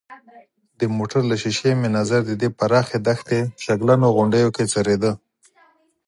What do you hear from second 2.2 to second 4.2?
د دې پراخې دښتې شګلنو